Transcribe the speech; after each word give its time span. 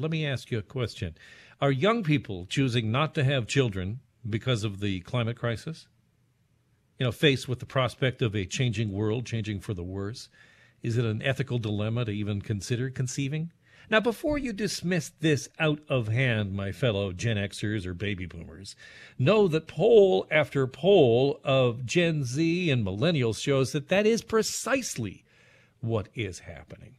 Let 0.00 0.10
me 0.10 0.26
ask 0.26 0.50
you 0.50 0.58
a 0.58 0.62
question. 0.62 1.16
Are 1.60 1.70
young 1.70 2.02
people 2.02 2.46
choosing 2.46 2.90
not 2.90 3.14
to 3.14 3.22
have 3.22 3.46
children 3.46 4.00
because 4.28 4.64
of 4.64 4.80
the 4.80 4.98
climate 5.00 5.38
crisis? 5.38 5.86
You 6.98 7.06
know, 7.06 7.12
faced 7.12 7.48
with 7.48 7.60
the 7.60 7.66
prospect 7.66 8.20
of 8.20 8.34
a 8.34 8.44
changing 8.44 8.90
world, 8.90 9.24
changing 9.24 9.60
for 9.60 9.72
the 9.72 9.84
worse, 9.84 10.28
is 10.82 10.98
it 10.98 11.04
an 11.04 11.22
ethical 11.22 11.58
dilemma 11.60 12.04
to 12.06 12.10
even 12.10 12.42
consider 12.42 12.90
conceiving? 12.90 13.52
Now, 13.88 14.00
before 14.00 14.36
you 14.36 14.52
dismiss 14.52 15.12
this 15.20 15.48
out 15.60 15.78
of 15.88 16.08
hand, 16.08 16.54
my 16.54 16.72
fellow 16.72 17.12
Gen 17.12 17.36
Xers 17.36 17.86
or 17.86 17.94
baby 17.94 18.26
boomers, 18.26 18.74
know 19.16 19.46
that 19.46 19.68
poll 19.68 20.26
after 20.28 20.66
poll 20.66 21.38
of 21.44 21.86
Gen 21.86 22.24
Z 22.24 22.68
and 22.68 22.84
millennials 22.84 23.40
shows 23.40 23.70
that 23.70 23.90
that 23.90 24.06
is 24.06 24.22
precisely 24.22 25.24
what 25.80 26.08
is 26.16 26.40
happening. 26.40 26.96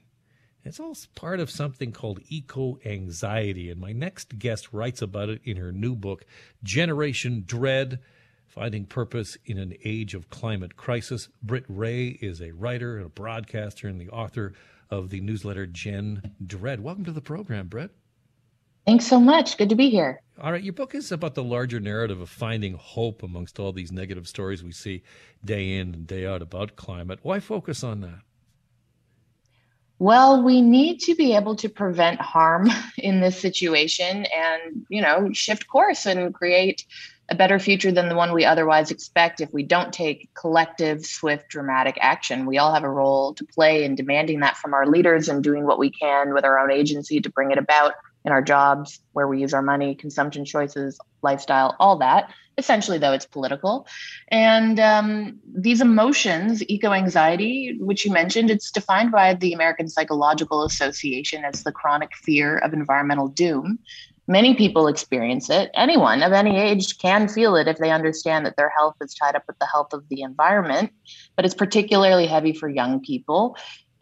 It's 0.66 0.80
all 0.80 0.98
part 1.14 1.40
of 1.40 1.52
something 1.52 1.92
called 1.92 2.22
eco 2.28 2.80
anxiety. 2.84 3.70
And 3.70 3.80
my 3.80 3.92
next 3.92 4.40
guest 4.40 4.74
writes 4.74 5.00
about 5.00 5.30
it 5.30 5.42
in 5.44 5.58
her 5.58 5.72
new 5.72 5.96
book, 5.96 6.26
Generation 6.64 7.44
Dread 7.46 8.00
Finding 8.48 8.88
Purpose 8.88 9.38
in 9.46 9.60
an 9.60 9.76
Age 9.84 10.16
of 10.16 10.32
Climate 10.32 10.76
Crisis. 10.76 11.30
Britt 11.44 11.66
Wray 11.68 12.08
is 12.08 12.42
a 12.42 12.52
writer, 12.52 12.98
a 12.98 13.10
broadcaster, 13.10 13.88
and 13.88 14.02
the 14.02 14.10
author 14.10 14.54
of 14.90 15.12
the 15.12 15.22
newsletter 15.22 15.68
Gen 15.68 16.34
Dread. 16.44 16.80
Welcome 16.80 17.06
to 17.06 17.12
the 17.12 17.22
program, 17.22 17.68
Britt. 17.68 17.92
Thanks 18.88 19.06
so 19.06 19.20
much. 19.20 19.60
Good 19.60 19.70
to 19.70 19.76
be 19.76 19.92
here. 19.92 20.20
All 20.42 20.52
right, 20.52 20.64
your 20.64 20.74
book 20.74 20.96
is 20.96 21.12
about 21.12 21.36
the 21.36 21.44
larger 21.44 21.80
narrative 21.80 22.22
of 22.22 22.30
finding 22.30 22.74
hope 22.74 23.22
amongst 23.22 23.60
all 23.60 23.72
these 23.72 23.92
negative 23.92 24.28
stories 24.28 24.64
we 24.64 24.72
see 24.72 25.04
day 25.44 25.78
in 25.78 25.94
and 25.94 26.08
day 26.08 26.26
out 26.26 26.42
about 26.42 26.76
climate. 26.76 27.20
Why 27.22 27.40
focus 27.40 27.84
on 27.84 28.02
that? 28.02 28.22
Well, 29.98 30.44
we 30.44 30.62
need 30.62 31.00
to 31.02 31.16
be 31.16 31.36
able 31.36 31.56
to 31.58 31.70
prevent 31.70 32.20
harm 32.20 32.70
in 32.98 33.22
this 33.22 33.40
situation 33.40 34.26
and, 34.26 34.86
you 34.90 35.02
know, 35.02 35.32
shift 35.32 35.68
course 35.68 36.06
and 36.06 36.34
create 36.34 36.86
a 37.30 37.36
better 37.36 37.58
future 37.58 37.92
than 37.92 38.08
the 38.08 38.16
one 38.16 38.34
we 38.34 38.46
otherwise 38.46 38.92
expect 38.92 39.42
if 39.42 39.52
we 39.52 39.64
don't 39.64 39.92
take 39.92 40.30
collective, 40.36 41.04
swift, 41.06 41.50
dramatic 41.50 41.98
action. 42.00 42.46
We 42.46 42.60
all 42.60 42.74
have 42.74 42.84
a 42.84 42.90
role 42.90 43.34
to 43.36 43.46
play 43.46 43.84
in 43.84 43.96
demanding 43.96 44.42
that 44.42 44.58
from 44.58 44.76
our 44.76 44.86
leaders 44.86 45.28
and 45.28 45.44
doing 45.44 45.66
what 45.66 45.80
we 45.80 45.90
can 45.90 46.34
with 46.34 46.46
our 46.46 46.60
own 46.60 46.72
agency 46.72 47.22
to 47.22 47.32
bring 47.32 47.50
it 47.50 47.58
about 47.58 47.94
in 48.26 48.32
our 48.32 48.42
jobs, 48.42 49.00
where 49.14 49.28
we 49.28 49.40
use 49.40 49.54
our 49.54 49.62
money, 49.62 49.96
consumption 49.96 50.44
choices, 50.44 51.00
lifestyle, 51.22 51.76
all 51.80 51.98
that. 51.98 52.34
Essentially, 52.58 52.98
though, 52.98 53.14
it's 53.14 53.26
political. 53.26 53.86
And 54.30 54.80
um, 54.80 55.40
these 55.46 55.82
emotions, 55.82 56.64
eco 56.70 56.92
anxiety, 56.92 57.78
which 57.80 58.06
you 58.06 58.12
mentioned, 58.12 58.50
it's 58.50 58.72
defined 58.72 59.12
by 59.12 59.34
the 59.34 59.54
American 59.54 59.88
Psychological 59.90 60.64
Association 60.64 61.46
as 61.46 61.64
the 61.64 61.72
chronic 61.72 62.16
fear 62.16 62.58
of 62.60 62.74
environmental 62.74 63.28
doom. 63.28 63.80
Many 64.28 64.56
people 64.56 64.88
experience 64.88 65.52
it. 65.52 65.70
Anyone 65.76 66.24
of 66.24 66.32
any 66.32 66.58
age 66.58 66.98
can 66.98 67.28
feel 67.28 67.56
it 67.56 67.68
if 67.68 67.78
they 67.78 67.92
understand 67.92 68.44
that 68.46 68.58
their 68.58 68.70
health 68.76 68.96
is 69.00 69.14
tied 69.14 69.36
up 69.36 69.44
with 69.46 69.60
the 69.60 69.68
health 69.68 69.94
of 69.94 70.08
the 70.10 70.22
environment, 70.22 70.92
but 71.36 71.46
it's 71.46 71.54
particularly 71.54 72.26
heavy 72.26 72.52
for 72.52 72.68
young 72.68 73.00
people. 73.02 73.56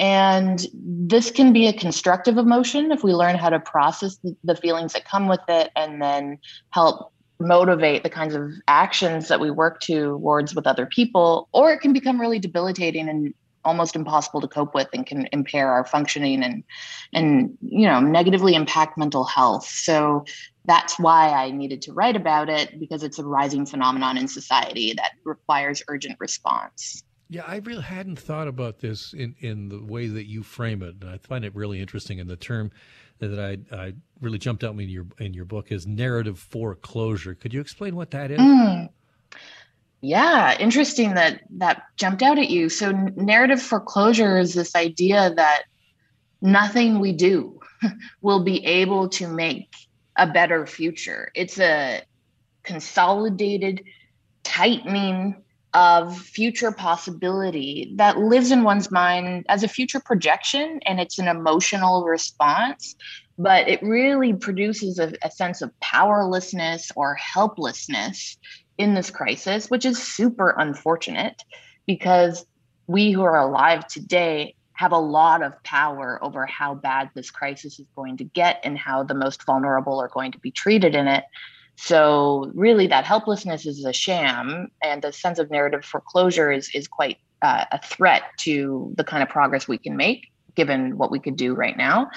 And 0.04 0.68
this 0.74 1.32
can 1.32 1.54
be 1.54 1.68
a 1.68 1.72
constructive 1.72 2.38
emotion 2.38 2.92
if 2.92 3.06
we 3.06 3.14
learn 3.14 3.38
how 3.38 3.50
to 3.50 3.58
process 3.58 4.20
the, 4.44 4.54
feelings 4.54 4.92
that 4.92 5.06
come 5.06 5.30
with 5.30 5.40
it 5.48 5.72
and 5.78 6.02
then 6.02 6.40
help 6.72 7.14
motivate 7.40 8.04
the 8.04 8.10
kinds 8.10 8.36
of 8.36 8.52
actions 8.68 9.30
that 9.30 9.40
we 9.40 9.50
work 9.50 9.80
towards 9.80 10.54
with 10.54 10.68
other 10.68 10.86
people, 10.86 11.48
or 11.54 11.72
it 11.72 11.80
can 11.80 11.94
become 11.94 12.20
really 12.20 12.38
debilitating 12.38 13.08
and 13.08 13.34
almost 13.64 13.96
impossible 13.96 14.42
to 14.42 14.48
cope 14.50 14.76
with 14.76 14.90
and 14.94 15.06
can 15.06 15.30
impair 15.32 15.72
our 15.72 15.86
functioning 15.86 16.44
and 16.44 16.66
and 17.14 17.58
you 17.62 17.88
know 17.88 18.02
negatively 18.02 18.56
impact 18.56 18.98
mental 18.98 19.24
health. 19.24 19.66
So 19.66 20.26
that's 20.66 21.00
why 21.00 21.30
i 21.30 21.50
needed 21.52 21.82
to 21.82 21.94
write 21.94 22.16
about 22.18 22.50
it 22.50 22.78
because 22.80 23.04
it's 23.04 23.20
a 23.20 23.24
rising 23.26 23.66
phenomenon 23.66 24.18
in 24.18 24.28
society 24.28 24.94
that 24.94 25.12
requires 25.24 25.82
urgent 25.88 26.18
response 26.20 27.04
yeah, 27.34 27.44
I 27.48 27.58
really 27.58 27.82
hadn't 27.82 28.20
thought 28.20 28.48
about 28.48 28.78
this 28.78 29.12
in, 29.14 29.36
in 29.40 29.68
the 29.68 29.84
way 29.84 30.06
that 30.06 30.28
you 30.28 30.44
frame 30.44 30.84
it. 30.84 30.98
And 31.02 31.10
I 31.10 31.18
find 31.18 31.44
it 31.44 31.56
really 31.56 31.82
interesting. 31.82 32.20
And 32.20 32.30
the 32.30 32.36
term 32.36 32.70
that 33.18 33.40
I, 33.40 33.76
I 33.76 33.94
really 34.22 34.38
jumped 34.38 34.64
out 34.64 34.80
in 34.80 34.88
your 34.88 35.08
in 35.18 35.34
your 35.34 35.46
book 35.46 35.72
is 35.72 35.88
narrative 35.88 36.38
foreclosure. 36.38 37.34
Could 37.34 37.52
you 37.52 37.60
explain 37.60 37.96
what 37.96 38.12
that 38.12 38.30
is? 38.30 38.40
Mm. 38.40 38.90
Yeah, 40.02 40.56
interesting 40.60 41.16
that 41.16 41.42
that 41.58 41.82
jumped 41.96 42.22
out 42.22 42.38
at 42.38 42.52
you. 42.52 42.70
So 42.70 42.92
narrative 42.92 43.64
foreclosure 43.64 44.38
is 44.38 44.54
this 44.54 44.76
idea 44.76 45.34
that 45.36 45.64
nothing 46.40 47.00
we 47.00 47.14
do 47.14 47.60
will 48.22 48.44
be 48.44 48.64
able 48.64 49.10
to 49.10 49.28
make 49.28 49.74
a 50.18 50.28
better 50.28 50.68
future. 50.68 51.32
It's 51.34 51.60
a 51.60 52.04
consolidated 52.62 53.82
tightening 54.44 55.43
of 55.74 56.16
future 56.18 56.72
possibility 56.72 57.94
that 57.96 58.20
lives 58.20 58.52
in 58.52 58.64
one's 58.64 58.92
mind 58.92 59.46
as 59.50 59.64
a 59.64 59.68
future 59.68 60.00
projection 60.00 60.80
and 60.86 61.00
it's 61.00 61.18
an 61.18 61.28
emotional 61.28 62.04
response 62.04 62.96
but 63.40 63.68
it 63.68 63.82
really 63.82 64.34
produces 64.34 65.00
a, 65.00 65.12
a, 65.24 65.32
sense 65.32 65.64
of 65.64 65.72
powerlessness 65.80 66.92
or 66.96 67.16
helplessness 67.16 68.38
in 68.78 68.94
this 68.94 69.10
crisis 69.10 69.70
which 69.70 69.86
is 69.86 70.02
super 70.02 70.52
unfortunate 70.60 71.42
because 71.88 72.46
we 72.86 73.12
who 73.12 73.24
are 73.24 73.40
alive 73.40 73.88
today 73.88 74.56
have 74.74 74.92
a 74.92 74.98
lot 74.98 75.42
of 75.42 75.62
power 75.64 76.20
over 76.24 76.46
how 76.46 76.76
bad 76.76 77.10
this 77.16 77.32
crisis 77.32 77.80
is 77.80 77.88
going 77.96 78.18
to 78.18 78.24
get 78.24 78.60
and 78.64 78.78
how 78.78 79.04
the 79.04 79.14
most 79.14 79.44
vulnerable 79.46 80.00
are 80.00 80.10
going 80.10 80.32
to 80.32 80.40
be 80.40 80.52
treated 80.52 80.94
in 80.94 81.08
it 81.08 81.24
so 81.76 82.52
really, 82.54 82.88
that 82.88 83.06
helplessness 83.06 83.66
is 83.66 83.84
a 83.86 83.94
sham, 83.94 84.70
and 84.82 85.02
the 85.02 85.12
sense 85.12 85.40
of 85.40 85.50
narrative 85.50 85.84
foreclosure 85.84 86.52
is 86.52 86.70
is 86.74 86.88
quite 86.88 87.18
uh, 87.42 87.66
a 87.72 87.82
threat 87.82 88.24
to 88.40 88.94
the 88.98 89.04
kind 89.04 89.24
of 89.24 89.30
progress 89.30 89.68
we 89.68 89.78
can 89.78 89.98
make 89.98 90.30
given 90.56 90.98
what 90.98 91.12
we 91.12 91.20
could 91.20 91.36
do 91.36 91.56
right 91.56 91.78
now. 91.78 92.10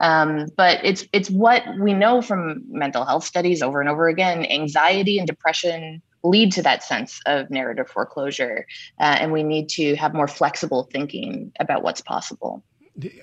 Um, 0.00 0.46
but 0.56 0.78
it's 0.84 1.04
it's 1.12 1.30
what 1.30 1.62
we 1.78 1.92
know 1.92 2.22
from 2.22 2.62
mental 2.68 3.04
health 3.04 3.24
studies 3.24 3.62
over 3.62 3.80
and 3.80 3.88
over 3.88 4.08
again. 4.08 4.46
Anxiety 4.46 5.18
and 5.18 5.26
depression 5.26 6.02
lead 6.22 6.52
to 6.52 6.62
that 6.62 6.82
sense 6.82 7.20
of 7.26 7.50
narrative 7.50 7.88
foreclosure, 7.88 8.66
uh, 9.00 9.16
and 9.18 9.32
we 9.32 9.42
need 9.42 9.68
to 9.70 9.96
have 9.96 10.14
more 10.14 10.28
flexible 10.28 10.88
thinking 10.92 11.52
about 11.58 11.82
what's 11.82 12.00
possible. 12.00 12.62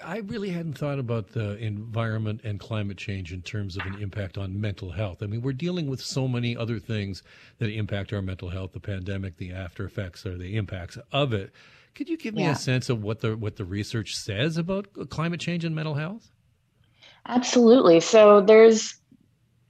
I 0.03 0.17
really 0.19 0.49
hadn't 0.49 0.77
thought 0.77 0.99
about 0.99 1.29
the 1.29 1.57
environment 1.57 2.41
and 2.43 2.59
climate 2.59 2.97
change 2.97 3.33
in 3.33 3.41
terms 3.41 3.77
of 3.77 3.85
an 3.85 4.01
impact 4.01 4.37
on 4.37 4.59
mental 4.59 4.91
health. 4.91 5.21
I 5.21 5.27
mean, 5.27 5.41
we're 5.41 5.53
dealing 5.53 5.87
with 5.87 6.01
so 6.01 6.27
many 6.27 6.55
other 6.55 6.79
things 6.79 7.23
that 7.59 7.69
impact 7.69 8.13
our 8.13 8.21
mental 8.21 8.49
health, 8.49 8.73
the 8.73 8.79
pandemic, 8.79 9.37
the 9.37 9.51
after 9.51 9.85
effects 9.85 10.25
or 10.25 10.37
the 10.37 10.55
impacts 10.57 10.97
of 11.11 11.33
it. 11.33 11.51
Could 11.95 12.09
you 12.09 12.17
give 12.17 12.35
me 12.35 12.43
yeah. 12.43 12.51
a 12.51 12.55
sense 12.55 12.89
of 12.89 13.01
what 13.01 13.21
the 13.21 13.35
what 13.35 13.55
the 13.55 13.65
research 13.65 14.15
says 14.15 14.57
about 14.57 14.87
climate 15.09 15.39
change 15.39 15.65
and 15.65 15.73
mental 15.73 15.95
health? 15.95 16.29
Absolutely. 17.27 17.99
So 17.99 18.41
there's 18.41 18.95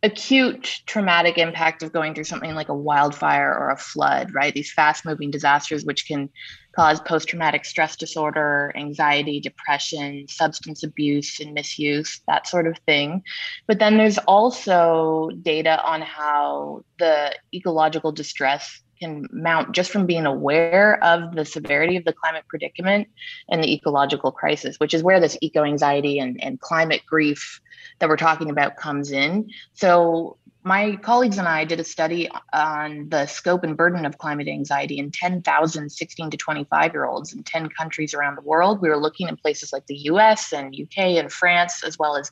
acute 0.03 0.81
traumatic 0.85 1.37
impact 1.37 1.81
of 1.81 1.91
going 1.91 2.13
through 2.13 2.23
something 2.23 2.53
like 2.53 2.69
a 2.69 2.75
wildfire 2.75 3.53
or 3.53 3.71
a 3.71 3.77
flood, 3.77 4.33
right? 4.33 4.53
These 4.53 4.71
fast 4.71 5.05
moving 5.05 5.31
disasters, 5.31 5.85
which 5.85 6.07
can 6.07 6.29
cause 6.77 7.01
post 7.01 7.27
traumatic 7.27 7.65
stress 7.65 7.95
disorder, 7.95 8.71
anxiety, 8.75 9.39
depression, 9.39 10.27
substance 10.27 10.83
abuse 10.83 11.39
and 11.39 11.53
misuse, 11.53 12.21
that 12.27 12.47
sort 12.47 12.67
of 12.67 12.77
thing. 12.85 13.23
But 13.65 13.79
then 13.79 13.97
there's 13.97 14.19
also 14.19 15.31
data 15.41 15.83
on 15.83 16.03
how 16.03 16.85
the 16.99 17.35
ecological 17.51 18.11
distress 18.11 18.83
can 18.99 19.27
mount 19.31 19.73
just 19.73 19.91
from 19.91 20.05
being 20.05 20.27
aware 20.27 21.03
of 21.03 21.35
the 21.35 21.45
severity 21.45 21.97
of 21.97 22.05
the 22.05 22.13
climate 22.13 22.45
predicament 22.47 23.07
and 23.49 23.63
the 23.63 23.73
ecological 23.73 24.31
crisis, 24.31 24.77
which 24.77 24.93
is 24.93 25.01
where 25.01 25.19
this 25.19 25.37
eco 25.41 25.63
anxiety 25.63 26.19
and, 26.19 26.41
and 26.43 26.59
climate 26.61 27.01
grief 27.07 27.59
that 27.99 28.09
we're 28.09 28.17
talking 28.17 28.51
about 28.51 28.77
comes 28.77 29.11
in. 29.11 29.49
So 29.73 30.37
my 30.63 30.95
colleagues 30.97 31.37
and 31.37 31.47
I 31.47 31.63
did 31.65 31.79
a 31.79 31.83
study 31.83 32.29
on 32.51 33.09
the 33.09 33.25
scope 33.25 33.63
and 33.63 33.77
burden 33.77 34.05
of 34.05 34.17
climate 34.17 34.47
anxiety 34.47 34.99
in 34.99 35.11
10,000 35.11 35.89
16 35.89 36.29
to 36.31 36.37
25 36.37 36.93
year 36.93 37.05
olds 37.05 37.33
in 37.33 37.43
10 37.43 37.69
countries 37.69 38.13
around 38.13 38.35
the 38.35 38.41
world. 38.41 38.81
We 38.81 38.89
were 38.89 38.97
looking 38.97 39.27
in 39.27 39.37
places 39.37 39.71
like 39.71 39.85
the 39.87 39.95
US 40.11 40.51
and 40.51 40.75
UK 40.75 41.17
and 41.17 41.31
France, 41.31 41.83
as 41.83 41.97
well 41.97 42.17
as 42.17 42.31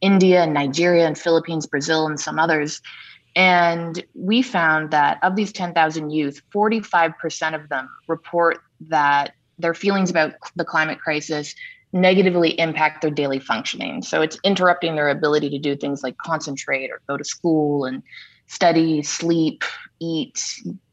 India 0.00 0.42
and 0.42 0.54
Nigeria 0.54 1.06
and 1.06 1.18
Philippines, 1.18 1.66
Brazil, 1.66 2.06
and 2.06 2.18
some 2.18 2.38
others. 2.38 2.80
And 3.34 4.04
we 4.14 4.42
found 4.42 4.90
that 4.90 5.18
of 5.22 5.36
these 5.36 5.52
10,000 5.52 6.10
youth, 6.10 6.42
45% 6.54 7.54
of 7.54 7.68
them 7.68 7.88
report 8.06 8.58
that 8.88 9.34
their 9.58 9.74
feelings 9.74 10.10
about 10.10 10.34
the 10.56 10.64
climate 10.64 11.00
crisis 11.00 11.54
negatively 11.92 12.58
impact 12.58 13.02
their 13.02 13.10
daily 13.10 13.38
functioning. 13.38 14.02
So 14.02 14.22
it's 14.22 14.38
interrupting 14.44 14.96
their 14.96 15.10
ability 15.10 15.50
to 15.50 15.58
do 15.58 15.76
things 15.76 16.02
like 16.02 16.16
concentrate 16.16 16.90
or 16.90 17.00
go 17.06 17.16
to 17.16 17.24
school 17.24 17.84
and 17.84 18.02
study, 18.46 19.02
sleep, 19.02 19.64
eat, 20.00 20.42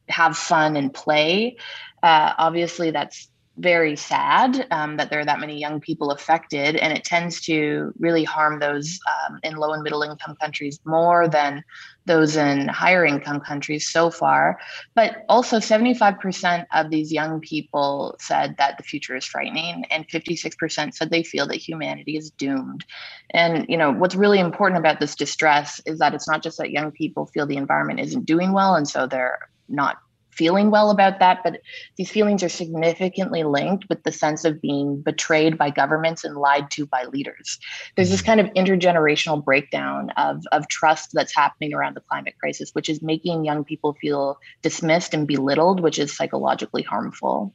have 0.09 0.37
fun, 0.37 0.75
and 0.75 0.93
play. 0.93 1.57
Uh, 2.03 2.33
obviously, 2.37 2.91
that's 2.91 3.29
very 3.59 3.95
sad 3.95 4.65
um, 4.71 4.97
that 4.97 5.09
there 5.09 5.19
are 5.19 5.25
that 5.25 5.39
many 5.39 5.59
young 5.59 5.79
people 5.79 6.11
affected, 6.11 6.75
and 6.77 6.97
it 6.97 7.03
tends 7.03 7.41
to 7.41 7.93
really 7.99 8.23
harm 8.23 8.59
those 8.59 8.99
um, 9.07 9.39
in 9.43 9.57
low 9.57 9.73
and 9.73 9.83
middle 9.83 10.01
income 10.01 10.35
countries 10.39 10.79
more 10.85 11.27
than 11.27 11.63
those 12.05 12.35
in 12.37 12.67
higher 12.69 13.05
income 13.05 13.39
countries 13.41 13.87
so 13.89 14.09
far. 14.09 14.57
But 14.95 15.25
also, 15.27 15.57
75% 15.57 16.65
of 16.73 16.89
these 16.89 17.11
young 17.11 17.41
people 17.41 18.15
said 18.19 18.55
that 18.57 18.77
the 18.77 18.83
future 18.83 19.15
is 19.15 19.25
frightening, 19.25 19.85
and 19.91 20.07
56% 20.07 20.93
said 20.93 21.09
they 21.09 21.23
feel 21.23 21.45
that 21.47 21.57
humanity 21.57 22.15
is 22.15 22.31
doomed. 22.31 22.85
And 23.31 23.65
you 23.67 23.77
know 23.77 23.91
what's 23.91 24.15
really 24.15 24.39
important 24.39 24.79
about 24.79 24.99
this 24.99 25.15
distress 25.15 25.81
is 25.85 25.99
that 25.99 26.13
it's 26.13 26.27
not 26.27 26.41
just 26.41 26.57
that 26.57 26.71
young 26.71 26.91
people 26.91 27.25
feel 27.27 27.45
the 27.45 27.57
environment 27.57 27.99
isn't 27.99 28.25
doing 28.25 28.53
well, 28.53 28.75
and 28.75 28.87
so 28.87 29.05
they're 29.05 29.49
not 29.67 29.97
feeling 30.39 30.71
well 30.71 30.89
about 30.89 31.19
that, 31.19 31.41
but 31.43 31.59
these 31.97 32.09
feelings 32.09 32.41
are 32.43 32.49
significantly 32.49 33.43
linked 33.43 33.89
with 33.89 34.01
the 34.03 34.11
sense 34.11 34.45
of 34.45 34.61
being 34.61 35.01
betrayed 35.01 35.57
by 35.57 35.69
governments 35.69 36.23
and 36.23 36.37
lied 36.37 36.71
to 36.71 36.85
by 36.85 37.03
leaders. 37.03 37.59
There's 37.95 38.09
this 38.09 38.21
mm-hmm. 38.21 38.25
kind 38.25 38.39
of 38.39 38.47
intergenerational 38.53 39.43
breakdown 39.43 40.11
of, 40.15 40.45
of 40.53 40.69
trust 40.69 41.09
that's 41.11 41.35
happening 41.35 41.73
around 41.73 41.97
the 41.97 42.01
climate 42.09 42.35
crisis, 42.39 42.69
which 42.71 42.87
is 42.87 43.01
making 43.01 43.43
young 43.43 43.65
people 43.65 43.97
feel 43.99 44.39
dismissed 44.61 45.13
and 45.13 45.27
belittled, 45.27 45.81
which 45.81 45.99
is 45.99 46.15
psychologically 46.15 46.83
harmful. 46.83 47.53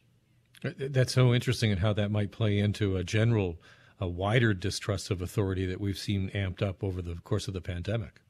Uh, 0.63 0.73
that's 0.77 1.15
so 1.15 1.33
interesting 1.33 1.71
and 1.73 1.81
how 1.81 1.95
that 1.95 2.11
might 2.11 2.33
play 2.33 2.59
into 2.59 2.99
a 2.99 3.03
general, 3.03 3.59
a 3.99 4.07
wider 4.07 4.53
distrust 4.53 5.11
of 5.11 5.23
authority 5.23 5.65
that 5.65 5.81
we've 5.81 5.97
seen 5.97 6.29
amped 6.35 6.61
up 6.61 6.85
over 6.85 7.01
the 7.01 7.15
course 7.25 7.49
of 7.49 7.55
the 7.55 7.63
pandemic. 7.63 8.21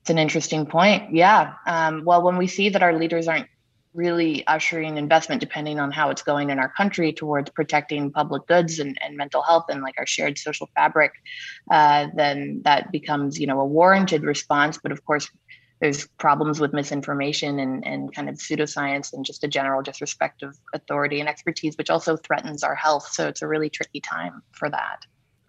It's 0.00 0.10
an 0.10 0.18
interesting 0.18 0.66
point. 0.66 1.14
Yeah. 1.14 1.54
Um, 1.66 2.04
well, 2.04 2.22
when 2.22 2.36
we 2.36 2.46
see 2.46 2.70
that 2.70 2.82
our 2.82 2.98
leaders 2.98 3.28
aren't 3.28 3.48
really 3.94 4.46
ushering 4.46 4.96
investment, 4.96 5.40
depending 5.40 5.80
on 5.80 5.90
how 5.90 6.10
it's 6.10 6.22
going 6.22 6.50
in 6.50 6.58
our 6.58 6.68
country, 6.68 7.12
towards 7.12 7.50
protecting 7.50 8.10
public 8.12 8.46
goods 8.46 8.78
and, 8.78 8.96
and 9.02 9.16
mental 9.16 9.42
health 9.42 9.66
and 9.68 9.82
like 9.82 9.96
our 9.98 10.06
shared 10.06 10.38
social 10.38 10.68
fabric, 10.74 11.12
uh, 11.70 12.06
then 12.14 12.62
that 12.64 12.92
becomes, 12.92 13.40
you 13.40 13.46
know, 13.46 13.60
a 13.60 13.64
warranted 13.66 14.22
response. 14.22 14.78
But 14.82 14.92
of 14.92 15.04
course, 15.04 15.28
there's 15.80 16.06
problems 16.18 16.60
with 16.60 16.72
misinformation 16.72 17.58
and, 17.58 17.86
and 17.86 18.14
kind 18.14 18.28
of 18.28 18.36
pseudoscience 18.36 19.12
and 19.12 19.24
just 19.24 19.44
a 19.44 19.48
general 19.48 19.82
disrespect 19.82 20.42
of 20.42 20.56
authority 20.74 21.20
and 21.20 21.28
expertise, 21.28 21.76
which 21.76 21.90
also 21.90 22.16
threatens 22.16 22.62
our 22.62 22.74
health. 22.74 23.08
So 23.10 23.28
it's 23.28 23.42
a 23.42 23.46
really 23.46 23.70
tricky 23.70 24.00
time 24.00 24.42
for 24.52 24.68
that. 24.70 25.06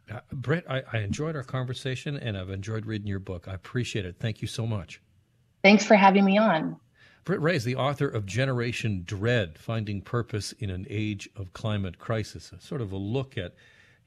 Uh, 0.09 0.21
Britt, 0.31 0.65
I, 0.69 0.83
I 0.91 1.00
enjoyed 1.00 1.35
our 1.35 1.44
conversation 1.44 2.17
and 2.17 2.38
I've 2.38 2.50
enjoyed 2.50 2.85
reading 2.85 3.07
your 3.07 3.19
book. 3.19 3.47
I 3.47 3.53
appreciate 3.53 4.06
it. 4.06 4.15
Thank 4.19 4.41
you 4.41 4.47
so 4.47 4.65
much. 4.65 5.01
Thanks 5.63 5.85
for 5.85 5.95
having 5.95 6.25
me 6.25 6.38
on. 6.38 6.77
Britt 7.25 7.41
Wray 7.41 7.56
is 7.56 7.63
the 7.63 7.75
author 7.75 8.07
of 8.07 8.25
Generation 8.25 9.03
Dread 9.06 9.59
Finding 9.59 10.01
Purpose 10.01 10.51
in 10.53 10.69
an 10.69 10.88
Age 10.89 11.29
of 11.35 11.53
Climate 11.53 12.00
Crisis, 12.00 12.51
a 12.51 12.61
sort 12.61 12.81
of 12.81 12.91
a 12.91 12.97
look 12.97 13.38
at, 13.38 13.53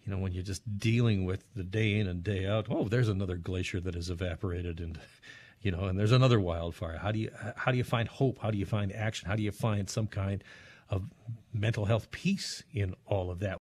you 0.05 0.11
know, 0.11 0.19
when 0.19 0.33
you're 0.33 0.43
just 0.43 0.79
dealing 0.79 1.25
with 1.25 1.45
the 1.55 1.63
day 1.63 1.99
in 1.99 2.09
and 2.09 2.25
day 2.25 2.47
out. 2.47 2.67
Oh, 2.71 2.89
there's 2.89 3.09
another 3.09 3.37
glacier 3.37 3.81
that 3.81 3.95
has 3.95 4.11
evaporated 4.11 4.81
and, 4.81 4.99
you 5.61 5.71
know, 5.71 5.85
and 5.85 5.99
there's 5.99 6.11
another 6.11 6.41
wildfire. 6.41 6.97
How 6.97 7.13
do 7.13 7.21
you, 7.21 7.31
how 7.55 7.71
do 7.71 7.77
you 7.77 7.85
find 7.85 8.09
hope? 8.09 8.39
How 8.41 8.51
do 8.51 8.59
you 8.59 8.67
find 8.67 8.93
action? 8.93 9.29
How 9.29 9.37
do 9.37 9.43
you 9.43 9.53
find 9.53 9.89
some 9.89 10.07
kind 10.07 10.43
of 10.89 11.05
mental 11.53 11.85
health 11.85 12.11
peace 12.11 12.65
in 12.73 12.95
all 13.07 13.31
of 13.31 13.41
that? 13.41 13.61